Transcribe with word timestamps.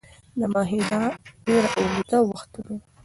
دا 0.39 0.45
معاهده 0.53 1.01
ډیر 1.45 1.63
اوږد 1.77 2.11
وخت 2.29 2.51
ونیو. 2.55 2.79